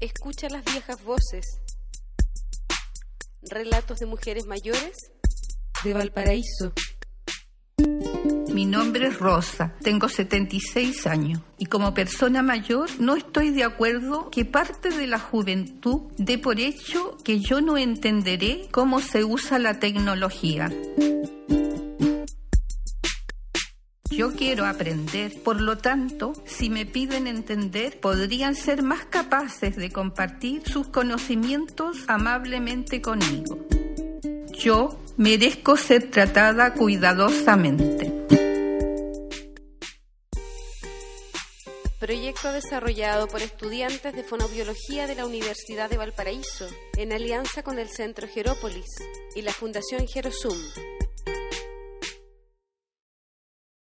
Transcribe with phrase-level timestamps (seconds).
[0.00, 1.60] Escucha las viejas voces.
[3.42, 4.96] Relatos de mujeres mayores
[5.84, 6.72] de Valparaíso.
[8.50, 14.30] Mi nombre es Rosa, tengo 76 años y como persona mayor no estoy de acuerdo
[14.30, 19.58] que parte de la juventud dé por hecho que yo no entenderé cómo se usa
[19.58, 20.70] la tecnología.
[24.10, 29.90] Yo quiero aprender, por lo tanto, si me piden entender, podrían ser más capaces de
[29.90, 33.58] compartir sus conocimientos amablemente conmigo.
[34.58, 38.12] Yo merezco ser tratada cuidadosamente.
[42.00, 47.88] Proyecto desarrollado por estudiantes de fonobiología de la Universidad de Valparaíso, en alianza con el
[47.88, 48.88] Centro Gerópolis
[49.36, 50.58] y la Fundación Gerosum.